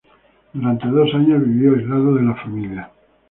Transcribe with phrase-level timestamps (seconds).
[0.51, 2.89] Durante dos años, vivió aislado de la familia.